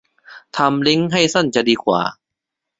[0.57, 2.01] ทำลิงก์ให้สั้นจะดีกว่า